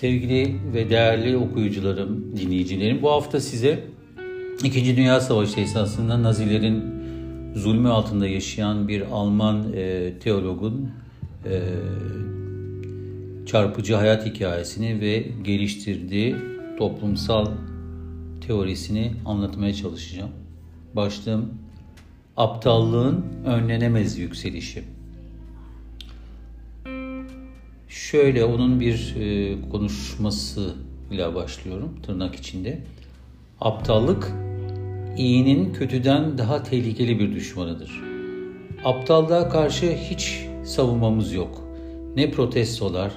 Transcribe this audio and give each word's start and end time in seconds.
Sevgili 0.00 0.56
ve 0.74 0.90
değerli 0.90 1.36
okuyucularım, 1.36 2.36
dinleyicilerim 2.36 3.02
bu 3.02 3.10
hafta 3.10 3.40
size 3.40 3.84
İkinci 4.64 4.96
Dünya 4.96 5.20
Savaşı 5.20 5.60
esasında 5.60 6.22
Nazilerin 6.22 6.84
zulmü 7.54 7.88
altında 7.88 8.26
yaşayan 8.26 8.88
bir 8.88 9.00
Alman 9.00 9.72
e, 9.74 10.12
teologun 10.18 10.90
e, 11.44 11.60
çarpıcı 13.46 13.94
hayat 13.94 14.26
hikayesini 14.26 15.00
ve 15.00 15.26
geliştirdiği 15.42 16.36
toplumsal 16.78 17.46
teorisini 18.46 19.12
anlatmaya 19.26 19.74
çalışacağım. 19.74 20.30
Başlığım 20.96 21.54
aptallığın 22.36 23.24
önlenemez 23.46 24.18
yükselişi. 24.18 24.93
Şöyle 27.94 28.44
onun 28.44 28.80
bir 28.80 29.16
e, 29.20 29.56
konuşmasıyla 29.70 31.34
başlıyorum 31.34 31.98
tırnak 32.06 32.34
içinde. 32.34 32.78
Aptallık 33.60 34.32
iyinin 35.16 35.72
kötüden 35.72 36.38
daha 36.38 36.62
tehlikeli 36.62 37.18
bir 37.18 37.34
düşmanıdır. 37.34 38.02
Aptallığa 38.84 39.48
karşı 39.48 39.92
hiç 39.92 40.46
savunmamız 40.64 41.32
yok. 41.32 41.64
Ne 42.16 42.30
protestolar 42.30 43.12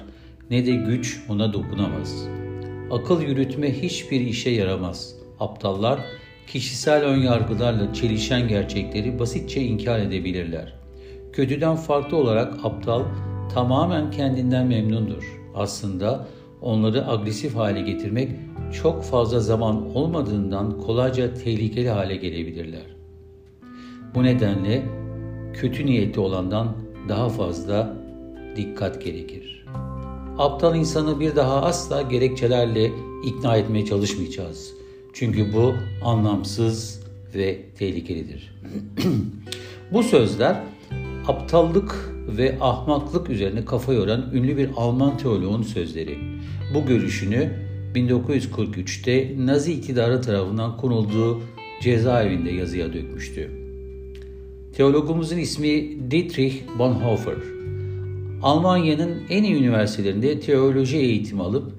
ne 0.50 0.66
de 0.66 0.70
güç 0.70 1.20
ona 1.28 1.52
dokunamaz. 1.52 2.26
Akıl 2.90 3.22
yürütme 3.22 3.82
hiçbir 3.82 4.20
işe 4.20 4.50
yaramaz. 4.50 5.14
Aptallar 5.40 6.00
kişisel 6.46 7.04
önyargılarla 7.04 7.94
çelişen 7.94 8.48
gerçekleri 8.48 9.18
basitçe 9.18 9.62
inkar 9.62 9.98
edebilirler. 9.98 10.74
Kötüden 11.32 11.76
farklı 11.76 12.16
olarak 12.16 12.54
aptal 12.64 13.02
tamamen 13.54 14.10
kendinden 14.10 14.66
memnundur. 14.66 15.40
Aslında 15.54 16.26
onları 16.62 17.08
agresif 17.10 17.56
hale 17.56 17.80
getirmek 17.80 18.28
çok 18.82 19.04
fazla 19.04 19.40
zaman 19.40 19.96
olmadığından 19.96 20.78
kolayca 20.78 21.34
tehlikeli 21.34 21.88
hale 21.90 22.16
gelebilirler. 22.16 22.96
Bu 24.14 24.22
nedenle 24.22 24.82
kötü 25.54 25.86
niyetli 25.86 26.20
olandan 26.20 26.76
daha 27.08 27.28
fazla 27.28 27.96
dikkat 28.56 29.04
gerekir. 29.04 29.64
Aptal 30.38 30.76
insanı 30.76 31.20
bir 31.20 31.36
daha 31.36 31.62
asla 31.62 32.02
gerekçelerle 32.02 32.90
ikna 33.24 33.56
etmeye 33.56 33.84
çalışmayacağız. 33.84 34.74
Çünkü 35.12 35.52
bu 35.52 35.74
anlamsız 36.04 37.02
ve 37.34 37.58
tehlikelidir. 37.78 38.54
bu 39.92 40.02
sözler 40.02 40.56
aptallık 41.28 42.17
ve 42.28 42.58
ahmaklık 42.60 43.30
üzerine 43.30 43.64
kafa 43.64 43.92
yoran 43.92 44.30
ünlü 44.32 44.56
bir 44.56 44.70
Alman 44.76 45.18
teoloğun 45.18 45.62
sözleri. 45.62 46.18
Bu 46.74 46.86
görüşünü 46.86 47.50
1943'te 47.94 49.34
Nazi 49.46 49.72
iktidarı 49.72 50.22
tarafından 50.22 50.76
konulduğu 50.76 51.40
cezaevinde 51.82 52.50
yazıya 52.50 52.92
dökmüştü. 52.92 53.50
Teologumuzun 54.76 55.38
ismi 55.38 55.70
Dietrich 56.10 56.56
Bonhoeffer. 56.78 57.36
Almanya'nın 58.42 59.22
en 59.30 59.44
iyi 59.44 59.54
üniversitelerinde 59.54 60.40
teoloji 60.40 60.96
eğitimi 60.96 61.42
alıp 61.42 61.72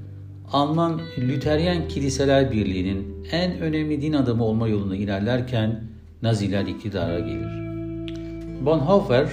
Alman 0.51 1.01
Lüteryen 1.17 1.87
Kiliseler 1.87 2.51
Birliği'nin 2.51 3.25
en 3.31 3.59
önemli 3.59 4.01
din 4.01 4.13
adamı 4.13 4.43
olma 4.43 4.67
yolunda 4.67 4.95
ilerlerken 4.95 5.83
Naziler 6.21 6.65
iktidara 6.65 7.19
gelir. 7.19 7.69
Bonhoeffer, 8.65 9.29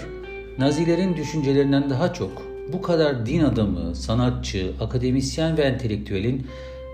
Nazilerin 0.59 1.17
düşüncelerinden 1.17 1.91
daha 1.91 2.13
çok 2.13 2.43
bu 2.73 2.83
kadar 2.83 3.27
din 3.27 3.41
adamı, 3.41 3.95
sanatçı, 3.95 4.73
akademisyen 4.81 5.57
ve 5.57 5.63
entelektüelin 5.63 6.47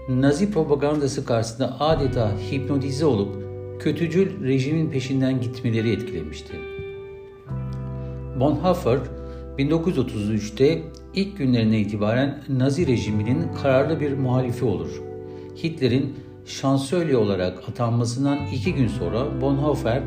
Nazi 0.09 0.51
propagandası 0.51 1.25
karşısında 1.25 1.81
adeta 1.81 2.33
hipnotize 2.51 3.07
olup 3.07 3.43
kötücül 3.81 4.45
rejimin 4.45 4.91
peşinden 4.91 5.41
gitmeleri 5.41 5.93
etkilemişti. 5.93 6.53
Bonhoeffer 8.41 8.99
1933'te 9.59 10.83
ilk 11.15 11.39
günlerine 11.39 11.81
itibaren 11.81 12.43
Nazi 12.49 12.87
rejiminin 12.87 13.53
kararlı 13.63 14.01
bir 14.01 14.13
muhalifi 14.13 14.65
olur. 14.65 15.03
Hitler'in 15.63 16.15
şansölye 16.47 17.17
olarak 17.17 17.69
atanmasından 17.69 18.39
iki 18.55 18.75
gün 18.75 18.89
sonra 18.89 19.41
Bonhoeffer, 19.41 20.03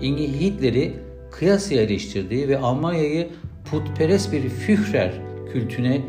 Hitler'i 0.00 1.09
kıyasıya 1.30 1.82
eleştirdiği 1.82 2.48
ve 2.48 2.58
Almanya'yı 2.58 3.28
putperest 3.70 4.32
bir 4.32 4.48
Führer 4.48 5.12
kültüne 5.52 6.02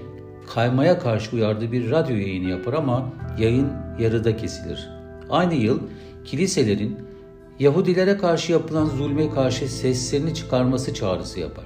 kaymaya 0.53 0.99
karşı 0.99 1.35
uyardığı 1.35 1.71
bir 1.71 1.91
radyo 1.91 2.15
yayını 2.15 2.49
yapar 2.49 2.73
ama 2.73 3.13
yayın 3.39 3.67
yarıda 3.99 4.37
kesilir. 4.37 4.89
Aynı 5.29 5.53
yıl 5.53 5.79
kiliselerin 6.25 6.97
Yahudilere 7.61 8.17
karşı 8.17 8.51
yapılan 8.51 8.85
zulme 8.85 9.29
karşı 9.29 9.67
seslerini 9.67 10.33
çıkarması 10.33 10.93
çağrısı 10.93 11.39
yapar. 11.39 11.65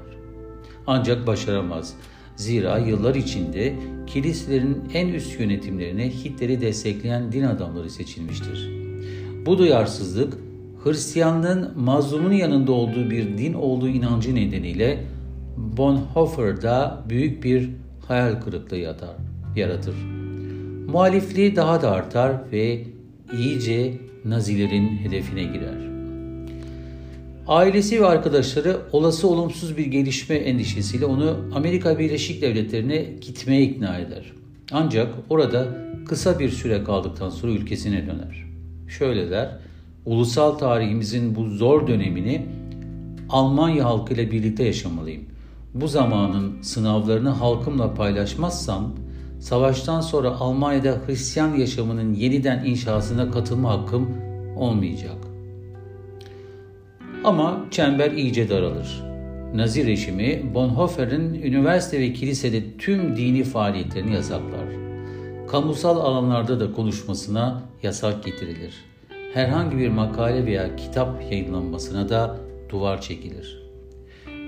Ancak 0.88 1.28
başaramaz. 1.28 1.94
Zira 2.36 2.78
yıllar 2.78 3.16
içinde 3.16 3.76
kiliselerin 4.08 4.84
en 4.94 5.08
üst 5.08 5.40
yönetimlerine 5.40 6.10
Hitler'i 6.10 6.62
destekleyen 6.62 7.32
din 7.32 7.44
adamları 7.44 7.90
seçilmiştir. 7.90 8.70
Bu 9.46 9.58
duyarsızlık 9.58 10.38
Hristiyanlığın 10.86 11.72
mazlumun 11.76 12.32
yanında 12.32 12.72
olduğu 12.72 13.10
bir 13.10 13.38
din 13.38 13.54
olduğu 13.54 13.88
inancı 13.88 14.36
nedeniyle 14.36 15.04
Bonhoeffer'da 15.58 17.04
büyük 17.10 17.44
bir 17.44 17.70
hayal 18.08 18.42
kırıklığı 18.42 18.78
yatar, 18.78 19.16
yaratır. 19.56 19.96
Muhalifliği 20.88 21.56
daha 21.56 21.82
da 21.82 21.92
artar 21.92 22.52
ve 22.52 22.84
iyice 23.38 23.94
Nazilerin 24.26 24.98
hedefine 24.98 25.44
girer. 25.44 25.90
Ailesi 27.48 28.02
ve 28.02 28.06
arkadaşları 28.06 28.78
olası 28.92 29.28
olumsuz 29.28 29.78
bir 29.78 29.86
gelişme 29.86 30.36
endişesiyle 30.36 31.06
onu 31.06 31.38
Amerika 31.56 32.00
Birleşik 32.00 32.42
Devletleri'ne 32.42 32.98
gitmeye 33.22 33.62
ikna 33.62 33.98
eder. 33.98 34.34
Ancak 34.72 35.14
orada 35.30 35.68
kısa 36.08 36.40
bir 36.40 36.50
süre 36.50 36.84
kaldıktan 36.84 37.30
sonra 37.30 37.52
ülkesine 37.52 38.06
döner. 38.06 38.46
Şöyle 38.88 39.30
der, 39.30 39.60
ulusal 40.06 40.52
tarihimizin 40.52 41.36
bu 41.36 41.46
zor 41.46 41.88
dönemini 41.88 42.46
Almanya 43.30 43.86
halkıyla 43.86 44.32
birlikte 44.32 44.64
yaşamalıyım. 44.64 45.24
Bu 45.74 45.88
zamanın 45.88 46.62
sınavlarını 46.62 47.30
halkımla 47.30 47.94
paylaşmazsam 47.94 48.96
savaştan 49.40 50.02
sonra 50.02 50.30
Almanya'da 50.30 50.98
Hristiyan 51.06 51.56
yaşamının 51.56 52.14
yeniden 52.14 52.66
inşasına 52.66 53.32
katılma 53.32 53.70
hakkım 53.70 54.10
olmayacak. 54.58 55.16
Ama 57.24 57.66
çember 57.72 58.12
iyice 58.12 58.50
daralır. 58.50 59.04
Nazi 59.56 59.86
rejimi 59.86 60.52
Bonhoeffer'in 60.54 61.34
üniversite 61.34 62.00
ve 62.00 62.14
kilisede 62.14 62.78
tüm 62.78 63.18
dini 63.18 63.44
faaliyetlerini 63.44 64.14
yasaklar. 64.14 64.66
Kamusal 65.48 65.98
alanlarda 65.98 66.60
da 66.60 66.72
konuşmasına 66.72 67.62
yasak 67.84 68.24
getirilir. 68.24 68.74
Herhangi 69.36 69.78
bir 69.78 69.90
makale 69.90 70.46
veya 70.46 70.76
kitap 70.76 71.32
yayınlanmasına 71.32 72.10
da 72.10 72.38
duvar 72.70 73.02
çekilir. 73.02 73.64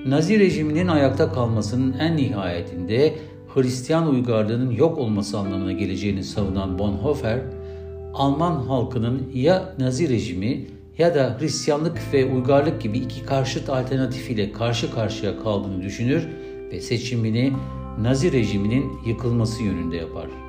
Nazi 0.05 0.39
rejiminin 0.39 0.87
ayakta 0.87 1.31
kalmasının 1.31 1.95
en 1.99 2.17
nihayetinde 2.17 3.15
Hristiyan 3.53 4.09
uygarlığının 4.09 4.71
yok 4.71 4.97
olması 4.97 5.37
anlamına 5.37 5.71
geleceğini 5.71 6.23
savunan 6.23 6.79
Bonhoeffer, 6.79 7.39
Alman 8.13 8.55
halkının 8.55 9.31
ya 9.33 9.75
Nazi 9.79 10.09
rejimi 10.09 10.67
ya 10.97 11.15
da 11.15 11.37
Hristiyanlık 11.39 12.01
ve 12.13 12.25
uygarlık 12.25 12.81
gibi 12.81 12.97
iki 12.97 13.25
karşıt 13.25 13.69
alternatif 13.69 14.29
ile 14.29 14.51
karşı 14.51 14.93
karşıya 14.93 15.43
kaldığını 15.43 15.83
düşünür 15.83 16.27
ve 16.71 16.81
seçimini 16.81 17.53
Nazi 18.01 18.31
rejiminin 18.31 18.91
yıkılması 19.05 19.63
yönünde 19.63 19.95
yapar. 19.95 20.46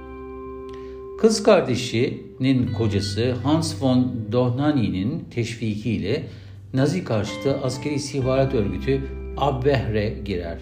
Kız 1.19 1.43
kardeşinin 1.43 2.73
kocası 2.73 3.33
Hans 3.33 3.83
von 3.83 4.13
Dohnanyi'nin 4.33 5.25
teşvikiyle 5.31 6.27
Nazi 6.75 7.05
karşıtı 7.05 7.57
askeri 7.63 7.95
istihbarat 7.95 8.55
örgütü 8.55 9.01
Abwehr'e 9.37 10.15
girer. 10.25 10.59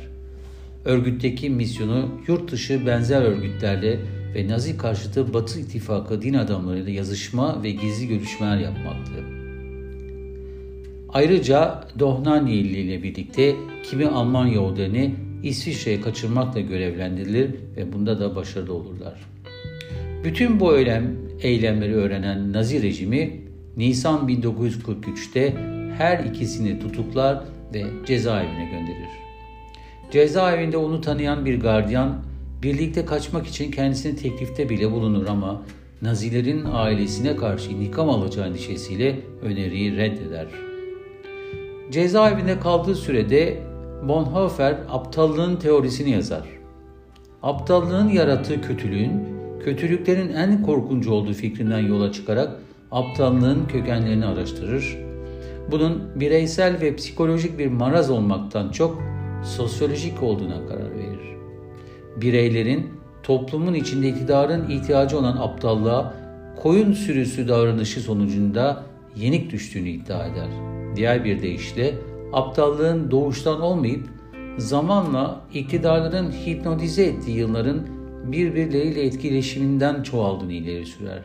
Örgütteki 0.85 1.51
misyonu 1.51 2.09
yurt 2.29 2.53
dışı 2.53 2.87
benzer 2.87 3.23
örgütlerle 3.23 4.01
ve 4.35 4.49
Nazi 4.49 4.77
karşıtı 4.77 5.35
Batı 5.35 5.61
İttifakı 5.61 6.23
din 6.23 6.35
adamlarıyla 6.35 6.93
yazışma 6.93 7.63
ve 7.63 7.71
gizli 7.71 8.09
görüşmeler 8.09 8.59
yapmaktı. 8.59 9.13
Ayrıca 11.09 11.85
Dohnaniyeli 11.99 12.79
ile 12.79 13.03
birlikte 13.03 13.57
kimi 13.83 14.07
Alman 14.07 14.47
Yahudilerini 14.47 15.15
İsviçre'ye 15.43 16.01
kaçırmakla 16.01 16.61
görevlendirilir 16.61 17.51
ve 17.77 17.93
bunda 17.93 18.21
da 18.21 18.37
başarılı 18.37 18.75
olurlar. 18.75 19.36
Bütün 20.27 20.61
bu 20.61 20.77
eylem, 20.77 21.17
eylemleri 21.41 21.95
öğrenen 21.95 22.53
Nazi 22.53 22.83
rejimi 22.83 23.41
Nisan 23.77 24.29
1943'te 24.29 25.57
her 25.99 26.25
ikisini 26.25 26.81
tutuklar 26.81 27.45
ve 27.75 27.85
cezaevine 28.07 28.65
gönderir. 28.65 29.09
Cezaevinde 30.11 30.77
onu 30.77 31.01
tanıyan 31.01 31.45
bir 31.45 31.61
gardiyan 31.61 32.19
birlikte 32.63 33.05
kaçmak 33.05 33.47
için 33.47 33.71
kendisine 33.71 34.17
teklifte 34.17 34.69
bile 34.69 34.93
bulunur 34.93 35.27
ama 35.27 35.63
Nazilerin 36.03 36.65
ailesine 36.73 37.37
karşı 37.37 37.71
intikam 37.71 38.11
alacağı 38.11 38.47
endişesiyle 38.47 39.21
öneriyi 39.43 39.97
reddeder. 39.97 40.47
Cezaevinde 41.91 42.61
kaldığı 42.61 42.95
sürede 42.95 43.59
Bonhoeffer 44.09 44.77
aptallığın 44.91 45.57
teorisini 45.57 46.11
yazar. 46.11 46.49
Aptallığın 47.43 48.09
yarattığı 48.09 48.61
kötülüğün, 48.61 49.36
kötülüklerin 49.65 50.35
en 50.35 50.63
korkuncu 50.63 51.13
olduğu 51.13 51.33
fikrinden 51.33 51.79
yola 51.79 52.13
çıkarak 52.13 52.51
aptallığın 52.91 53.67
kökenlerini 53.69 54.27
araştırır. 54.27 54.99
Bunun 55.71 56.03
bireysel 56.15 56.81
ve 56.81 56.97
psikolojik 56.97 57.59
bir 57.59 57.67
maraz 57.67 58.11
olmaktan 58.11 58.71
çok 58.71 59.03
sosyolojik 59.45 60.23
olduğuna 60.23 60.67
karar 60.69 60.95
verir. 60.95 61.37
Bireylerin 62.17 62.87
toplumun 63.23 63.75
içinde 63.75 64.09
iktidarın 64.09 64.71
ihtiyacı 64.71 65.19
olan 65.19 65.37
aptallığa 65.37 66.15
koyun 66.63 66.93
sürüsü 66.93 67.49
davranışı 67.49 68.01
sonucunda 68.01 68.83
yenik 69.17 69.53
düştüğünü 69.53 69.89
iddia 69.89 70.27
eder. 70.27 70.49
Diğer 70.97 71.25
bir 71.25 71.43
deyişle 71.43 71.95
aptallığın 72.33 73.11
doğuştan 73.11 73.61
olmayıp 73.61 74.09
zamanla 74.59 75.41
iktidarların 75.55 76.31
hipnotize 76.31 77.03
ettiği 77.03 77.37
yılların 77.37 77.96
birbirleriyle 78.33 79.03
etkileşiminden 79.03 80.03
çoğaldığını 80.03 80.53
ileri 80.53 80.87
sürer. 80.87 81.23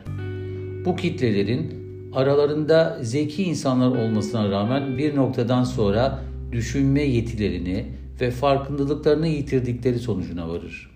Bu 0.84 0.96
kitlelerin 0.96 1.82
aralarında 2.14 2.98
zeki 3.02 3.42
insanlar 3.42 3.88
olmasına 3.88 4.50
rağmen 4.50 4.98
bir 4.98 5.16
noktadan 5.16 5.64
sonra 5.64 6.22
düşünme 6.52 7.02
yetilerini 7.02 7.86
ve 8.20 8.30
farkındalıklarını 8.30 9.28
yitirdikleri 9.28 9.98
sonucuna 9.98 10.48
varır. 10.48 10.90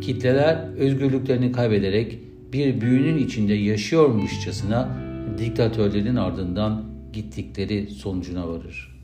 Kitleler 0.00 0.68
özgürlüklerini 0.78 1.52
kaybederek 1.52 2.18
bir 2.52 2.80
büyünün 2.80 3.18
içinde 3.18 3.54
yaşıyormuşçasına 3.54 4.88
diktatörlerin 5.38 6.16
ardından 6.16 6.84
gittikleri 7.12 7.90
sonucuna 7.90 8.48
varır. 8.48 8.98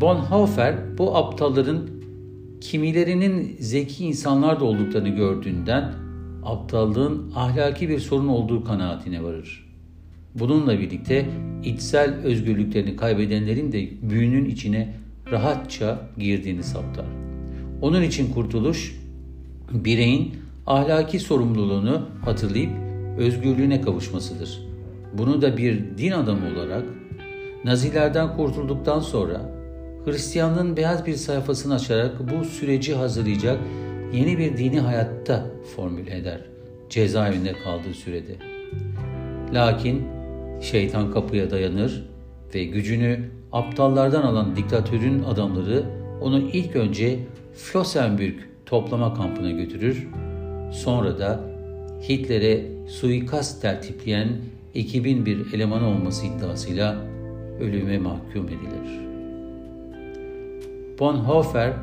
Bonhoeffer 0.00 0.74
bu 0.98 1.16
aptalların 1.16 1.80
kimilerinin 2.64 3.56
zeki 3.60 4.04
insanlar 4.04 4.60
da 4.60 4.64
olduklarını 4.64 5.08
gördüğünden 5.08 5.92
aptallığın 6.44 7.32
ahlaki 7.34 7.88
bir 7.88 7.98
sorun 7.98 8.28
olduğu 8.28 8.64
kanaatine 8.64 9.22
varır. 9.22 9.66
Bununla 10.34 10.78
birlikte 10.78 11.26
içsel 11.64 12.14
özgürlüklerini 12.14 12.96
kaybedenlerin 12.96 13.72
de 13.72 13.88
büyünün 14.02 14.44
içine 14.44 14.94
rahatça 15.30 16.08
girdiğini 16.18 16.62
saptar. 16.62 17.06
Onun 17.82 18.02
için 18.02 18.32
kurtuluş, 18.32 19.00
bireyin 19.72 20.34
ahlaki 20.66 21.18
sorumluluğunu 21.18 22.08
hatırlayıp 22.24 22.70
özgürlüğüne 23.18 23.80
kavuşmasıdır. 23.80 24.60
Bunu 25.18 25.42
da 25.42 25.56
bir 25.56 25.98
din 25.98 26.10
adamı 26.10 26.46
olarak 26.46 26.84
Nazilerden 27.64 28.36
kurtulduktan 28.36 29.00
sonra 29.00 29.53
Hristiyanlığın 30.04 30.76
beyaz 30.76 31.06
bir 31.06 31.14
sayfasını 31.14 31.74
açarak 31.74 32.12
bu 32.32 32.44
süreci 32.44 32.94
hazırlayacak 32.94 33.58
yeni 34.12 34.38
bir 34.38 34.56
dini 34.56 34.80
hayatta 34.80 35.46
formüle 35.76 36.16
eder 36.16 36.40
cezaevinde 36.90 37.52
kaldığı 37.52 37.94
sürede. 37.94 38.36
Lakin 39.54 40.06
şeytan 40.60 41.12
kapıya 41.12 41.50
dayanır 41.50 42.04
ve 42.54 42.64
gücünü 42.64 43.20
aptallardan 43.52 44.22
alan 44.22 44.56
diktatörün 44.56 45.22
adamları 45.22 45.84
onu 46.20 46.38
ilk 46.38 46.76
önce 46.76 47.18
Flossenbürg 47.54 48.34
toplama 48.66 49.14
kampına 49.14 49.50
götürür. 49.50 50.08
Sonra 50.72 51.18
da 51.18 51.40
Hitler'e 52.08 52.66
suikast 52.88 53.62
tertipleyen 53.62 54.28
ekibin 54.74 55.26
bir 55.26 55.54
elemanı 55.54 55.88
olması 55.88 56.26
iddiasıyla 56.26 56.96
ölüme 57.60 57.98
mahkum 57.98 58.48
edilir. 58.48 59.13
Bonhoeffer, 60.98 61.76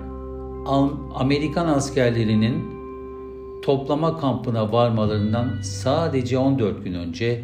Amerikan 1.16 1.68
askerlerinin 1.68 2.72
toplama 3.62 4.20
kampına 4.20 4.72
varmalarından 4.72 5.62
sadece 5.62 6.38
14 6.38 6.84
gün 6.84 6.94
önce 6.94 7.44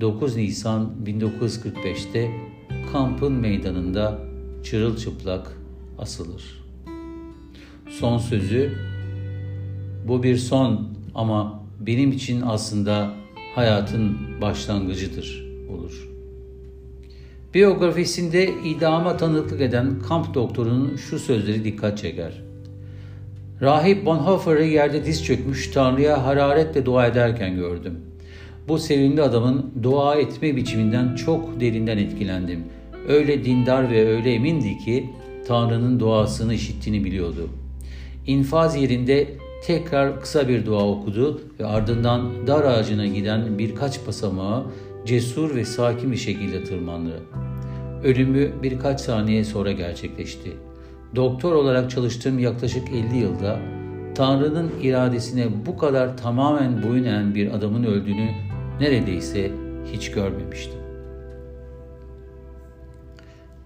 9 0.00 0.36
Nisan 0.36 0.90
1945'te 1.04 2.30
kampın 2.92 3.32
meydanında 3.32 4.18
çırılçıplak 4.64 5.56
asılır. 5.98 6.64
Son 7.88 8.18
sözü 8.18 8.72
bu 10.08 10.22
bir 10.22 10.36
son 10.36 10.88
ama 11.14 11.62
benim 11.80 12.12
için 12.12 12.42
aslında 12.46 13.10
hayatın 13.54 14.18
başlangıcıdır 14.40 15.46
olur. 15.70 16.15
Biyografisinde 17.56 18.50
idama 18.64 19.16
tanıklık 19.16 19.60
eden 19.60 19.98
kamp 20.08 20.34
doktorunun 20.34 20.96
şu 20.96 21.18
sözleri 21.18 21.64
dikkat 21.64 21.98
çeker. 21.98 22.42
Rahip 23.60 24.06
Bonhoeffer'ı 24.06 24.64
yerde 24.64 25.04
diz 25.04 25.24
çökmüş 25.24 25.70
Tanrı'ya 25.70 26.24
hararetle 26.24 26.86
dua 26.86 27.06
ederken 27.06 27.56
gördüm. 27.56 28.00
Bu 28.68 28.78
sevimli 28.78 29.22
adamın 29.22 29.72
dua 29.82 30.14
etme 30.14 30.56
biçiminden 30.56 31.14
çok 31.14 31.60
derinden 31.60 31.98
etkilendim. 31.98 32.64
Öyle 33.08 33.44
dindar 33.44 33.90
ve 33.90 34.08
öyle 34.08 34.32
emindi 34.32 34.78
ki 34.78 35.10
Tanrı'nın 35.46 36.00
duasını 36.00 36.54
işittiğini 36.54 37.04
biliyordu. 37.04 37.48
İnfaz 38.26 38.76
yerinde 38.76 39.28
tekrar 39.66 40.20
kısa 40.20 40.48
bir 40.48 40.66
dua 40.66 40.88
okudu 40.88 41.40
ve 41.60 41.66
ardından 41.66 42.46
dar 42.46 42.64
ağacına 42.64 43.06
giden 43.06 43.58
birkaç 43.58 44.06
basamağı 44.06 44.64
cesur 45.06 45.54
ve 45.54 45.64
sakin 45.64 46.12
bir 46.12 46.16
şekilde 46.16 46.64
tırmandı. 46.64 47.22
Ölümü 48.04 48.62
birkaç 48.62 49.00
saniye 49.00 49.44
sonra 49.44 49.72
gerçekleşti. 49.72 50.52
Doktor 51.16 51.52
olarak 51.52 51.90
çalıştığım 51.90 52.38
yaklaşık 52.38 52.88
50 52.88 53.16
yılda 53.16 53.58
Tanrı'nın 54.14 54.70
iradesine 54.82 55.66
bu 55.66 55.78
kadar 55.78 56.16
tamamen 56.16 56.82
boyun 56.82 57.04
eğen 57.04 57.34
bir 57.34 57.54
adamın 57.54 57.84
öldüğünü 57.84 58.30
neredeyse 58.80 59.50
hiç 59.92 60.10
görmemiştim. 60.10 60.80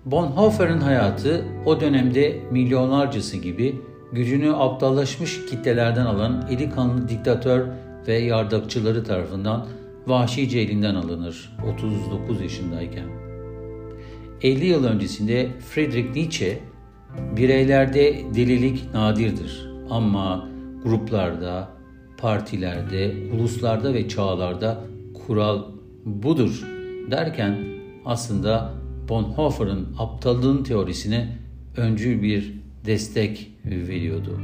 Bonhoeffer'in 0.05 0.81
hayatı 0.81 1.45
o 1.67 1.81
dönemde 1.81 2.41
milyonlarcası 2.51 3.37
gibi 3.37 3.81
gücünü 4.13 4.57
aptallaşmış 4.57 5.47
kitlelerden 5.47 6.07
alan 6.07 6.47
eli 6.51 6.71
kanlı 6.71 7.09
diktatör 7.09 7.67
ve 8.09 8.15
yardakçıları 8.15 9.05
tarafından 9.05 9.67
vahşice 10.07 10.59
elinden 10.59 10.95
alınır 10.95 11.53
39 11.75 12.41
yaşındayken. 12.41 13.07
50 14.43 14.67
yıl 14.67 14.85
öncesinde 14.85 15.49
Friedrich 15.69 16.15
Nietzsche 16.15 16.59
bireylerde 17.37 18.17
delilik 18.35 18.95
nadirdir 18.95 19.71
ama 19.91 20.49
gruplarda, 20.85 21.69
partilerde, 22.19 23.15
uluslarda 23.35 23.95
ve 23.95 24.09
çağlarda 24.09 24.85
kural 25.15 25.63
budur 26.05 26.67
derken 27.11 27.59
aslında 28.05 28.75
Bonhoeffer'ın 29.09 29.89
aptallığın 29.99 30.63
teorisine 30.63 31.39
öncül 31.77 32.23
bir 32.23 32.55
destek 32.87 33.51
veriyordu. 33.65 34.41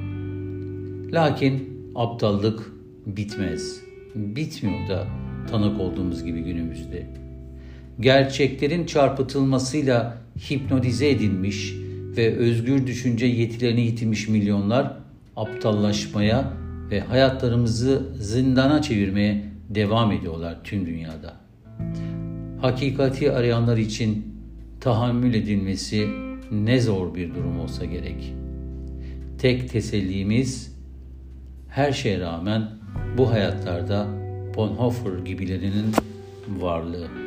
Lakin 1.12 1.80
aptallık 1.94 2.72
bitmez. 3.06 3.80
Bitmiyor 4.14 4.88
da 4.88 5.06
tanık 5.46 5.80
olduğumuz 5.80 6.24
gibi 6.24 6.40
günümüzde. 6.40 7.06
Gerçeklerin 8.00 8.86
çarpıtılmasıyla 8.86 10.18
hipnotize 10.50 11.10
edilmiş 11.10 11.74
ve 12.16 12.36
özgür 12.36 12.86
düşünce 12.86 13.26
yetilerini 13.26 13.80
yitirmiş 13.80 14.28
milyonlar 14.28 14.92
aptallaşmaya 15.36 16.52
ve 16.90 17.00
hayatlarımızı 17.00 18.06
zindana 18.20 18.82
çevirmeye 18.82 19.44
devam 19.68 20.12
ediyorlar 20.12 20.56
tüm 20.64 20.86
dünyada. 20.86 21.36
Hakikati 22.60 23.32
arayanlar 23.32 23.76
için 23.76 24.36
tahammül 24.80 25.34
edilmesi 25.34 26.08
ne 26.52 26.80
zor 26.80 27.14
bir 27.14 27.34
durum 27.34 27.60
olsa 27.60 27.84
gerek. 27.84 28.34
Tek 29.38 29.70
tesellimiz 29.70 30.76
her 31.68 31.92
şeye 31.92 32.20
rağmen 32.20 32.70
bu 33.18 33.30
hayatlarda 33.30 34.25
Bonhoeffer 34.56 35.18
gibilerinin 35.24 35.94
varlığı. 36.48 37.25